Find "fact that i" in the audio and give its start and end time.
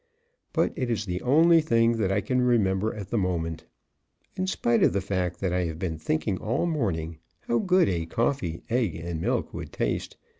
4.99-5.65